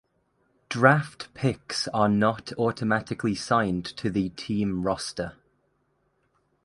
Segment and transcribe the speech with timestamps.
[0.67, 5.33] Draft picks are not automatically signed to the team roster.